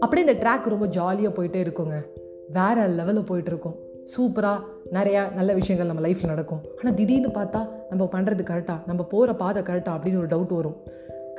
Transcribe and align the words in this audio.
அப்படியே 0.00 0.26
இந்த 0.26 0.48
ட்ராக் 0.48 0.68
ரொம்ப 0.68 0.86
ஜாலியாக 0.86 1.42
போயிட்டே 1.42 1.56
இருக்குங்க. 1.66 2.04
வேறு 2.48 2.80
லெவலில் 2.80 3.28
போயிட்டுருக்கோம் 3.30 3.76
சூப்பராக 4.16 4.60
நிறையா 4.92 5.34
நல்ல 5.34 5.52
விஷயங்கள் 5.52 5.90
நம்ம 5.94 6.08
லைஃப்பில் 6.08 6.26
நடக்கும். 6.26 6.60
ஆனால் 6.78 6.94
திடீர்னு 6.94 7.28
பார்த்தா 7.28 7.68
நம்ம 7.88 8.08
பண்ணுறது 8.12 8.44
கரெக்டாக 8.50 8.78
நம்ம 8.86 9.04
போகிற 9.04 9.34
பாதை 9.34 9.62
கரெக்டாக 9.62 9.96
அப்படின்னு 9.96 10.18
ஒரு 10.18 10.26
டவுட் 10.26 10.54
வரும். 10.54 10.76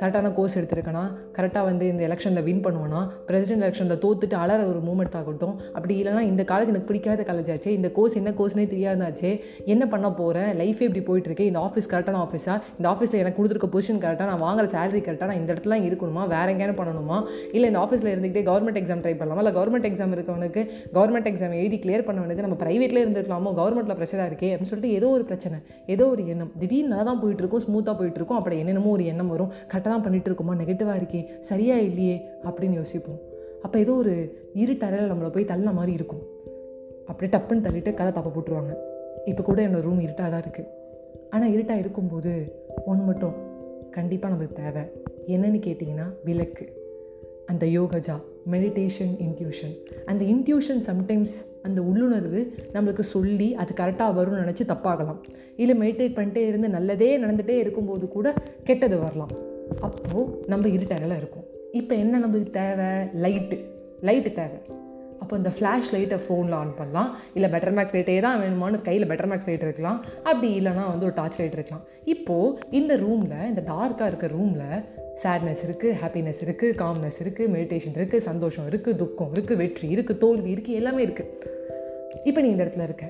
கரெக்டான 0.00 0.32
கோர்ஸ் 0.38 0.56
எடுத்திருக்கேனா? 0.58 1.02
கரெக்டாக 1.36 1.64
வந்து 1.68 1.84
இந்த 1.92 2.02
எலெக்ஷனில் 2.08 2.44
வின் 2.48 2.62
பண்ணுவேனா? 2.64 3.00
பிரசிடென்ட் 3.28 3.64
எலெக்ஷனில் 3.64 4.00
தோத்துட்டு 4.04 4.36
அலற 4.42 4.60
ஒரு 4.72 4.80
மூமெண்ட் 4.88 5.16
ஆகட்டும். 5.20 5.54
அப்படி 5.76 5.94
இல்லைனா 6.02 6.20
இந்த 6.30 6.42
காலேஜ் 6.50 6.70
எனக்கு 6.72 6.88
பிடிக்காத 6.90 7.24
காலேஜ் 7.30 7.50
ஆச்சு. 7.54 7.70
இந்த 7.78 7.88
கோர்ஸ் 7.96 8.18
என்ன 8.20 8.30
கோர்ஸ்னே 8.40 8.66
தெரியாதாச்சே. 8.74 9.32
என்ன 9.74 9.86
பண்ண 9.94 10.10
போகிறேன் 10.20 10.50
லைஃபே 10.60 10.86
இப்படி 10.88 11.02
போயிட்டுருக்கு 11.08 11.48
இந்த 11.50 11.60
ஆஃபீஸ் 11.66 11.88
கரெக்டான 11.94 12.20
ஆஃபீஸா 12.26 12.54
இந்த 12.78 12.88
ஆஃபீஸில் 12.92 13.20
எனக்கு 13.22 13.38
கொடுத்துருக்க 13.40 13.70
பொசிஷன் 13.74 14.00
கரெக்டாக 14.04 14.28
நான் 14.32 14.44
வாங்குற 14.46 14.66
சேலரி 14.76 15.02
கரெக்டாக 15.08 15.28
நான் 15.32 15.40
இந்த 15.42 15.50
இடத்துல 15.54 15.80
இருக்கணுமா? 15.88 16.22
வேறு 16.34 16.52
எங்கேயும் 16.54 16.78
பண்ணணுமா? 16.80 17.18
இல்லை 17.56 17.66
இந்த 17.72 17.80
ஆஃபீஸில் 17.84 18.12
இருந்துக்கிட்டே 18.14 18.44
கவர்மெண்ட் 18.50 18.80
எக்ஸாம் 18.82 19.02
ட்ரை 19.06 19.14
பண்ணலாமா? 19.20 19.42
இல்லை 19.44 19.54
கவர்மெண்ட் 19.58 19.88
எக்ஸாம் 19.90 20.14
இருக்கவனுக்கு 20.18 20.64
கவர்மெண்ட் 20.96 21.28
எக்ஸாம் 21.32 21.58
எழுதி 21.60 21.80
கிளியர் 21.84 22.06
பண்ணவனுக்கு 22.08 22.46
நம்ம 22.46 22.58
ப்ரைவேட்லேயே 22.64 23.04
இருந்துருக்கலாமோ? 23.06 23.52
கவர்மெண்ட்டில் 23.60 23.98
ப்ரெஷராக 24.00 24.30
இருக்கே 24.30 24.52
அப்படின்னு 24.52 24.72
சொல்லிட்டு 24.72 24.96
ஏதோ 25.00 25.10
ஒரு 25.18 25.26
பிரச்சனை 25.32 25.58
ஏதோ 25.96 26.06
ஒரு 26.14 26.24
எண்ணம். 26.34 26.52
திடீர்னு 26.62 26.92
நல்லா 26.94 27.06
தான் 27.10 27.22
போயிட்டுருக்கோம் 27.24 27.66
ஸ்மூத்தாக 27.66 27.96
போயிட்டுருக்கோம் 28.00 28.40
அப்படி 28.40 28.58
என்னென்னமோ 28.64 28.90
ஒரு 28.96 29.06
எண்ணம் 29.12 29.32
வரும். 29.34 29.52
கரெக்டாக 29.70 29.87
தான் 29.90 30.04
பண்ணிகிட்டு 30.04 30.30
இருக்கோமா 30.30 30.54
நெகட்டிவாக 30.60 31.00
இருக்கே 31.00 31.20
சரியாக 31.50 31.86
இல்லையே 31.88 32.16
அப்படின்னு 32.48 32.78
யோசிப்போம். 32.80 33.20
அப்போ 33.62 33.78
ஏதோ 33.84 33.92
ஒரு 34.02 34.14
இருட்டறையில் 34.62 35.10
நம்மளை 35.12 35.30
போய் 35.34 35.50
தள்ள 35.52 35.70
மாதிரி 35.78 35.92
இருக்கும். 35.98 36.24
அப்படியே 37.10 37.30
டப்புன்னு 37.34 37.64
தள்ளிட்டு 37.66 37.92
கதை 38.00 38.12
தப்ப 38.12 38.32
போட்டுருவாங்க. 38.34 38.72
இப்போ 39.30 39.42
கூட 39.42 39.58
என்னோடய 39.68 39.86
ரூம் 39.88 40.02
இருட்டாக 40.06 40.28
தான் 40.30 40.44
இருக்குது 40.44 40.68
ஆனால் 41.30 41.52
இருட்டாக 41.54 41.82
இருக்கும்போது 41.84 42.32
ஒன்று 42.90 43.04
மட்டும் 43.10 43.36
கண்டிப்பாக 43.96 44.32
நமக்கு 44.34 44.58
தேவை. 44.62 44.84
என்னன்னு 45.34 45.60
கேட்டிங்கன்னா 45.66 46.06
விளக்கு. 46.28 46.66
அந்த 47.52 47.66
யோகஜா 47.66 48.16
மெடிடேஷன் 48.52 49.12
இன்ட்யூஷன் 49.26 49.74
அந்த 50.10 50.22
இன்ட்யூஷன் 50.32 50.82
சம்டைம்ஸ் 50.88 51.36
அந்த 51.66 51.80
உள்ளுணர்வு 51.90 52.40
நம்மளுக்கு 52.74 53.04
சொல்லி 53.14 53.48
அது 53.62 53.72
கரெக்டாக 53.80 54.16
வரும்னு 54.18 54.42
நினச்சி 54.44 54.64
தப்பாகலாம். 54.72 55.20
இல்லை 55.62 55.76
மெடிடேட் 55.82 56.16
பண்ணிட்டே 56.18 56.42
இருந்து 56.50 56.68
நல்லதே 56.76 57.10
நடந்துகிட்டே 57.24 57.56
இருக்கும்போது 57.64 58.08
கூட 58.08 58.34
கெட்டது 58.64 58.98
வரலாம். 59.04 59.32
அப்போது 59.86 60.26
நம்ம 60.52 60.68
இருட்டறையில் 60.76 61.16
இருக்கும். 61.20 61.46
இப்போ 61.80 61.94
என்ன 62.02 62.18
நம்மளுக்கு 62.24 62.52
தேவை? 62.60 62.90
லைட்டு 63.24 63.56
லைட்டு 64.08 64.32
தேவை. 64.40 64.58
அப்போ 65.22 65.36
இந்த 65.40 65.50
ஃப்ளாஷ் 65.56 65.88
லைட்டை 65.94 66.18
ஃபோனில் 66.24 66.56
ஆன் 66.58 66.70
பண்ணலாம். 66.78 67.08
இல்லை 67.36 67.48
பெட்டர் 67.54 67.74
மேக்ஸ் 67.76 67.94
லைட்டே 67.96 68.14
தான் 68.26 68.38
வேணுமான்னு 68.42 68.78
கையில் 68.86 69.06
பெட்டர் 69.10 69.28
மேக்ஸ் 69.30 69.48
லைட் 69.48 69.64
இருக்கலாம். 69.66 69.98
அப்படி 70.28 70.48
இல்லைனா 70.58 70.84
வந்து 70.92 71.06
ஒரு 71.08 71.16
டார்ச் 71.18 71.38
லைட் 71.40 71.56
இருக்கலாம். 71.58 71.82
இப்போது 72.14 72.54
இந்த 72.78 72.96
ரூமில் 73.04 73.34
இந்த 73.50 73.64
டார்க்காக 73.72 74.08
இருக்க 74.10 74.28
ரூமில் 74.36 74.70
சேட்னஸ் 75.22 75.62
இருக்குது 75.66 75.96
ஹாப்பினஸ் 76.02 76.40
இருக்குது 76.46 76.76
காம்னஸ் 76.82 77.20
இருக்குது 77.24 77.50
மெடிடேஷன் 77.56 77.96
இருக்குது 77.98 78.26
சந்தோஷம் 78.28 78.66
இருக்குது 78.70 78.98
துக்கம் 79.02 79.32
இருக்குது 79.36 79.60
வெற்றி 79.62 79.88
இருக்குது 79.96 80.20
தோல்வி 80.24 80.50
இருக்குது 80.56 80.78
எல்லாமே 80.80 81.02
இருக்குது 81.06 81.54
இப்போ 82.28 82.40
நீ 82.40 82.48
இந்த 82.54 82.64
இடத்துல 82.64 82.88
இருக்க. 82.88 83.06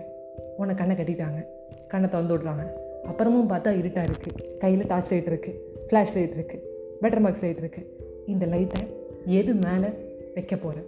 உன்னை 0.60 0.74
கண்ணை 0.82 0.94
கட்டிட்டாங்க. 1.00 1.40
கண்ணை 1.92 2.08
திறந்து 2.14 2.34
விட்றாங்க. 2.34 2.64
அப்புறமும் 3.10 3.50
பார்த்தா 3.52 3.70
இருட்டாக 3.80 4.08
இருக்குது 4.10 4.46
கையில் 4.62 4.88
டார்ச் 4.92 5.10
லைட் 5.12 5.30
இருக்குது 5.32 5.58
ஃப்ளாஷ் 5.88 6.14
லைட் 6.16 6.36
இருக்குது 6.36 6.62
பெட்டர் 7.02 7.22
மார்க்ஸ் 7.24 7.44
லைட் 7.44 7.60
இருக்குது 7.62 7.86
இந்த 8.26 8.44
லைட்டை 8.46 8.82
எது 9.38 9.52
மேலே 9.56 9.90
வைக்க 10.34 10.54
போகிற 10.56 10.78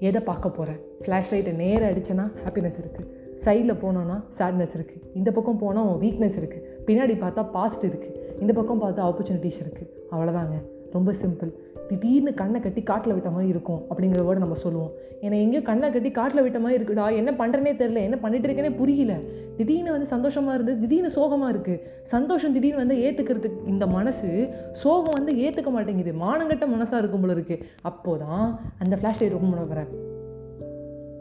எதை 0.00 0.20
பார்க்க 0.20 0.48
போகிறேன் 0.50 0.80
ஃப்ளாஷ் 1.02 1.32
லைட்டை 1.32 1.52
நேராக 1.58 1.90
அடிச்சேன்னா 1.92 2.26
ஹாப்பினஸ் 2.44 2.78
இருக்குது 2.78 3.08
சைடில் 3.44 3.80
போனோன்னா 3.82 4.16
சேட்னஸ் 4.38 4.74
இருக்குது 4.74 5.02
இந்த 5.14 5.30
பக்கம் 5.30 5.58
போனால் 5.58 5.88
உன் 5.90 6.00
வீக்னஸ் 6.00 6.38
இருக்குது 6.40 6.66
பின்னாடி 6.86 7.14
பார்த்தா 7.16 7.42
பாஸ்ட் 7.54 7.84
இருக்குது 7.84 8.18
இந்த 8.40 8.52
பக்கம் 8.52 8.82
பார்த்தா 8.82 9.06
ஆப்பர்ச்சுனிட்டிஸ் 9.08 9.60
இருக்குது 9.64 9.90
அவ்வளோதாங்க 10.10 10.56
ரொம்ப 10.92 11.12
சிம்பிள் 11.22 11.50
திடீர்னு 11.88 12.34
கண்ணை 12.34 12.60
கட்டி 12.60 12.82
காட்டில் 12.82 13.14
விட்ட 13.14 13.30
மாதிரி 13.30 13.48
இருக்கும் 13.48 13.80
அப்படிங்கிற 13.90 14.20
வேர்டு 14.26 14.44
நம்ம 14.44 14.54
சொல்லுவோம். 14.54 14.92
ஏன்னா 15.24 15.36
எங்கேயோ 15.44 15.62
கண்ணை 15.62 15.90
கட்டி 15.90 16.10
காட்டில் 16.10 16.42
விட்ட 16.42 16.58
மாதிரி 16.58 16.76
இருக்குடா 16.78 17.06
என்ன 17.20 17.30
பண்ணுறனே 17.40 17.72
தெரில 17.80 18.02
என்ன 18.08 18.16
பண்ணிட்டு 18.24 18.48
இருக்கேனே 18.48 18.76
புரியல. 18.76 19.14
திடீர்னு 19.56 19.90
வந்து 19.90 20.06
சந்தோஷமாக 20.06 20.54
இருந்து 20.54 20.74
திடீர்னு 20.80 21.10
சோகமாக 21.10 21.52
இருக்குது 21.54 21.80
சந்தோஷம் 22.14 22.52
திடீர்னு 22.52 22.82
வந்து 22.82 22.96
ஏற்றுக்கிறதுக்கு 23.06 23.68
இந்த 23.68 23.86
மனசு 23.86 24.30
சோகம் 24.72 25.16
வந்து 25.18 25.34
ஏற்றுக்க 25.44 25.70
மாட்டேங்குது. 25.76 26.14
மானங்கட்ட 26.24 26.68
மனசாக 26.74 26.98
இருக்கும் 26.98 27.20
போல 27.20 27.34
இருக்குது 27.38 27.64
அப்போ 27.82 28.16
தான் 28.16 28.46
அந்த 28.78 28.96
ஃப்ளாஷ் 28.96 29.20
லைட் 29.20 29.36
ரொம்ப 29.38 29.56
பண்ண 29.56 29.86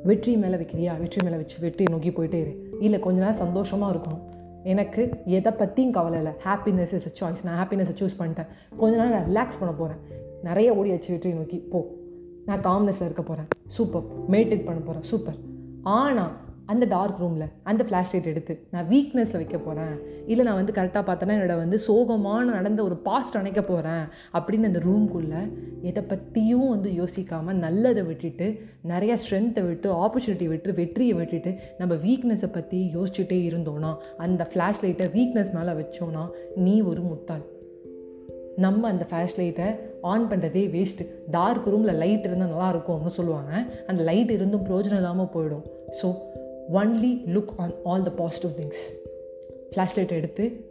வெற்றி 0.10 0.32
மேலே 0.38 0.56
வைக்கிறியா? 0.56 0.94
வெற்றி 1.00 1.20
மேலே 1.24 1.36
வச்சு 1.36 1.58
வெற்றி 1.60 1.84
நோக்கி 1.84 2.10
போயிட்டே 2.10 2.40
இரு. 2.44 2.54
இல்லை 2.80 3.00
கொஞ்ச 3.00 3.20
நேரம் 3.22 3.42
சந்தோஷமாக 3.46 3.94
இருக்கணும். 3.94 4.24
எனக்கு 4.64 5.10
எதை 5.26 5.52
பற்றியும் 5.52 5.92
கவலை 5.92 6.18
இல்லை. 6.18 6.34
ஹாப்பினஸ் 6.44 6.94
இஸ் 6.94 7.08
அ 7.10 7.14
சாய்ஸ் 7.20 7.44
நான் 7.44 7.60
ஹாப்பினஸை 7.62 7.96
சூஸ் 8.02 8.20
பண்ணிட்டேன். 8.20 8.48
கொஞ்ச 8.78 8.98
நேரம் 8.98 9.16
நான் 9.16 9.30
ரிலாக்ஸ் 9.32 9.60
பண்ண 9.60 9.76
போகிறேன் 9.76 10.02
நிறைய 10.44 10.74
ஓடியாச்சு 10.74 11.10
வெற்றி 11.10 11.34
நோக்கி 11.34 11.58
போ. 11.58 12.00
நான் 12.46 12.60
காம்னஸில் 12.60 13.08
இருக்க 13.10 13.24
போகிறேன் 13.24 13.48
சூப்பர் 13.68 14.04
மெடிடேட் 14.30 14.66
பண்ண 14.66 14.82
போகிறேன் 14.82 15.04
சூப்பர் 15.04 15.36
ஆனால் 15.82 16.32
அந்த 16.72 16.86
டார்க் 16.86 17.22
ரூமில் 17.24 17.46
அந்த 17.70 17.82
ஃப்ளாஷ் 17.88 18.12
லைட் 18.14 18.30
எடுத்து 18.32 18.54
நான் 18.74 18.88
வீக்னஸில் 18.92 19.40
வைக்க 19.42 19.58
போகிறேன் 19.58 19.94
இல்லை 20.28 20.44
நான் 20.46 20.60
வந்து 20.60 20.76
கரெக்டாக 20.78 21.04
பார்த்தேன்னா 21.08 21.36
என்னோட 21.38 21.56
வந்து 21.58 21.78
சோகமான 21.88 22.46
நடந்த 22.58 22.82
ஒரு 22.84 22.98
பாஸ்ட் 23.08 23.38
அணைக்க 23.40 23.62
போகிறேன் 23.62 24.04
அப்படின்னு 24.34 24.70
அந்த 24.72 24.82
ரூம்குள்ளே 24.88 25.42
எதை 25.82 26.04
பற்றியும் 26.04 26.70
வந்து 26.70 26.92
யோசிக்காமல் 27.02 27.62
நல்லதை 27.66 28.04
விட்டுட்டு 28.04 28.50
நிறையா 28.92 29.18
ஸ்ட்ரென்த்தை 29.24 29.64
விட்டு 29.70 29.90
ஆப்பர்ச்சுனிட்டி 30.04 30.48
விட்டு 30.48 30.74
வெற்றியை 30.74 31.16
விட்டுட்டு 31.20 31.54
நம்ம 31.78 31.94
வீக்னஸை 32.06 32.52
பற்றி 32.52 32.82
யோசிச்சுட்டே 32.98 33.40
இருந்தோன்னா 33.52 33.94
அந்த 34.26 34.48
ஃப்ளாஷ் 34.52 34.84
லைட்டை 34.84 35.08
வீக்னஸ் 35.18 35.56
மேலே 35.58 35.74
வச்சோன்னா 35.82 36.26
நீ 36.66 36.76
ஒரு 36.92 37.02
முட்டாள். 37.02 37.44
நம்ம 38.58 38.88
அந்த 38.88 39.04
ஃப்ளாஷ் 39.10 39.36
லைட்டை 39.38 39.68
ஆன் 40.12 40.26
பண்ணுறதே 40.32 40.64
வேஸ்ட்டு 40.76 41.04
டார்க் 41.32 41.68
ரூமில் 41.74 42.00
லைட் 42.02 42.26
இருந்தால் 42.28 42.52
நல்லாயிருக்கும்னு 42.54 43.14
சொல்லுவாங்க. 43.18 43.52
அந்த 43.88 44.02
லைட் 44.10 44.32
இருந்தும் 44.32 44.66
பிரயோஜனம் 44.66 45.02
இல்லாமல் 45.02 45.32
போயிடும். 45.36 45.66
So 46.02 46.08
only 46.74 47.22
look 47.28 47.54
on 47.58 47.74
all 47.84 48.04
the 48.04 48.12
positive 48.12 48.52
things 48.52 48.82
flash 49.72 49.96
light 49.96 50.12
எடுத்து 50.12 50.66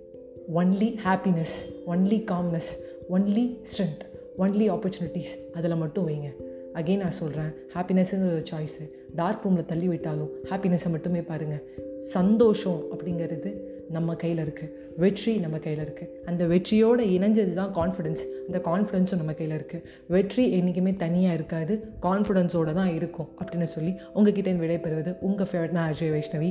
only 0.55 0.97
happiness 1.05 1.55
only 1.87 2.25
calmness 2.31 2.71
only 3.11 3.57
strength 3.73 4.03
only 4.39 4.71
opportunities 4.71 5.53
அதில் 5.53 5.77
மட்டும் 5.77 6.09
வைங்க. 6.09 6.29
அகெயின் 6.75 6.97
நான் 6.97 7.11
சொல்கிறேன் 7.11 7.53
ஹாப்பினஸ்ஸுங்கிற 7.75 8.33
ஒரு 8.33 8.45
சாய்ஸு 8.51 8.91
டார்க் 9.15 9.45
ரூமில் 9.45 9.65
தள்ளி 9.65 9.89
விட்டாலும் 9.89 10.31
ஹாப்பினஸை 10.45 10.89
மட்டுமே 10.89 11.23
பாருங்கள் 11.23 11.65
சந்தோஷம் 12.01 12.83
அப்படிங்கிறது 12.93 13.60
நம்ம 13.97 14.15
கையில் 14.23 14.43
இருக்குது 14.45 14.73
வெற்றி 15.03 15.33
நம்ம 15.45 15.57
கையில் 15.65 15.83
இருக்குது 15.85 16.11
அந்த 16.31 16.43
வெற்றியோடு 16.53 17.05
இணைஞ்சது 17.17 17.53
தான் 17.61 17.73
கான்ஃபிடென்ஸ் 17.79 18.23
அந்த 18.47 18.59
கான்ஃபிடென்ஸும் 18.69 19.21
நம்ம 19.23 19.33
கையில் 19.39 19.57
இருக்குது 19.59 19.85
வெற்றி 20.15 20.45
என்றைக்குமே 20.59 20.93
தனியாக 21.05 21.39
இருக்காது. 21.39 21.75
கான்ஃபிடென்ஸோடு 22.07 22.75
தான் 22.81 22.93
இருக்கும் 22.99 23.31
அப்படின்னு 23.41 23.69
சொல்லி 23.77 23.93
உங்ககிட்ட 24.15 24.53
விடைபெறுவது 24.65 25.13
உங்கள் 25.29 25.51
ஃபேவரட் 25.51 25.77
நான் 25.79 25.91
அஜய் 25.93 26.15
வைஷ்ணவி. 26.17 26.51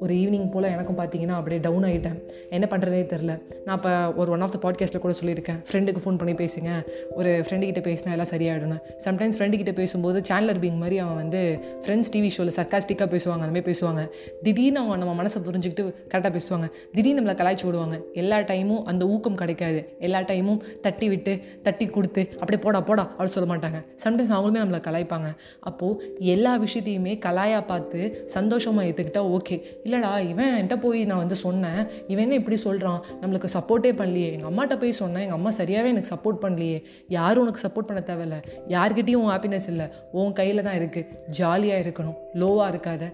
ஒரு 0.00 0.14
ஈவினிங் 0.14 0.50
போல் 0.50 0.62
எனக்கும் 0.62 0.98
பார்த்தீங்கன்னா 0.98 1.28
அப்படியே 1.28 1.60
டவுன் 1.60 1.84
ஆகிட்டேன் 1.84 2.20
என்ன 2.50 2.66
பண்ணுறதே 2.70 3.02
தெரில 3.12 3.42
நான் 3.64 3.76
இப்போ 3.76 4.12
ஒரு 4.12 4.30
ஒன் 4.30 4.40
ஆஃப் 4.40 4.60
த 4.60 4.70
பாட்காஸ்ட்டில் 4.70 4.98
கூட 4.98 5.14
சொல்லியிருக்கேன். 5.22 5.64
ஃப்ரெண்டுக்கு 5.70 5.96
ஃபோன் 6.04 6.18
பண்ணி 6.18 6.32
பேசுங்க. 6.32 6.82
ஒரு 7.14 7.44
ஃப்ரெண்டுக்கிட்ட 7.48 7.82
பேசினா 7.88 8.10
எல்லாம் 8.10 8.26
சரியாயிடணும் 8.30 8.78
சம்டைம்ஸ் 9.04 9.36
ஃப்ரெண்டுக்கிட்ட 9.38 9.72
பேசும்போது 9.72 10.20
சேனலர் 10.28 10.58
பீங் 10.58 10.76
மாதிரி 10.76 10.98
அவன் 10.98 11.14
வந்து 11.14 11.64
ஃப்ரெண்ட்ஸ் 11.80 12.12
டிவி 12.12 12.28
ஷோவில் 12.28 12.52
சர்க்காஸ்டிக்காக 12.56 13.06
பேசுவாங்க. 13.14 13.42
அதுமாதிரி 13.46 13.74
பேசுவாங்க. 13.74 14.08
திடீர்னு 14.42 14.78
அவங்க 14.78 15.04
நம்ம 15.04 15.22
மனசை 15.22 15.26
புரிஞ்சுக்கிட்டு 15.26 15.94
கரெக்டாக 16.14 16.40
பேசுவாங்க. 16.40 16.70
திடீர்னு 16.92 17.20
நம்மளை 17.20 17.34
கலாய்ச்சி 17.34 17.64
விடுவாங்க. 17.64 18.00
எல்லா 18.12 18.38
டைமும் 18.38 18.82
அந்த 18.82 19.06
ஊக்கம் 19.06 19.34
கிடைக்காது. 19.34 19.96
எல்லா 19.98 20.20
டைமும் 20.20 20.60
தட்டி 20.80 21.08
விட்டு 21.08 21.40
தட்டி 21.62 21.86
கொடுத்து 21.86 22.28
அப்படியே 22.32 22.62
போடா 22.62 22.80
போடா 22.80 23.14
அப்படின்னு 23.18 23.24
சொல்ல 23.24 23.56
மாட்டாங்க. 23.56 23.84
சம்டைம்ஸ் 24.04 24.34
அவங்களுமே 24.34 24.62
நம்மளை 24.64 24.80
கலாய்ப்பாங்க. 24.88 25.34
அப்போது 25.60 26.16
எல்லா 26.18 26.62
விஷயத்தையுமே 26.62 27.18
கலாயாக 27.26 27.66
பார்த்து 27.66 28.22
சந்தோஷமாக 28.26 28.88
ஏற்றுக்கிட்டா 28.88 29.36
ஓகே 29.36 29.62
இல்லைடா 29.84 30.28
இவன் 30.28 30.52
என்கிட்ட 30.54 30.76
போய் 30.80 31.04
நான் 31.04 31.18
வந்து 31.18 31.36
சொன்னேன். 31.36 31.80
இவன் 32.06 32.22
என்ன 32.24 32.34
இப்படி 32.34 32.56
சொல்கிறான் 32.56 33.04
நம்மளுக்கு 33.20 33.48
சப்போர்ட்டே 33.56 33.90
பண்ணலையே. 34.00 34.30
எங்கள் 34.34 34.50
அம்மாட்ட 34.50 34.80
போய் 34.80 34.92
சொன்னேன். 34.92 35.22
எங்கள் 35.22 35.36
அம்மா 35.36 35.50
சரியாகவே 35.50 35.92
எனக்கு 35.94 36.12
சப்போர்ட் 36.14 36.42
பண்ணலையே. 36.44 36.82
யாரும் 37.08 37.42
உனக்கு 37.42 37.64
சப்போர்ட் 37.68 37.90
பண்ண 37.90 38.02
தேவையில்ல. 38.06 38.38
யார்கிட்டையும் 38.68 39.22
உன் 39.24 39.34
ஹாப்பினஸ் 39.34 39.68
இல்லை. 39.68 39.86
உன் 40.12 40.32
கையில் 40.32 40.62
தான் 40.62 40.78
இருக்குது 40.78 41.06
ஜாலியாக 41.40 41.88
இருக்கணும். 41.88 42.16
லோவாக 42.34 42.72
இருக்காத. 42.74 43.12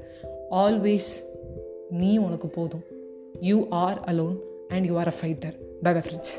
ஆல்வேஸ் 0.50 1.10
நீ 1.90 2.18
உனக்கு 2.18 2.48
போதும். 2.48 2.84
You 3.40 3.66
are 3.68 4.00
alone 4.00 4.36
and 4.68 4.86
you 4.86 4.96
are 4.98 5.08
a 5.08 5.18
fighter 5.20 5.54
bye 5.82 5.92
bye 5.92 6.02
friends 6.06 6.34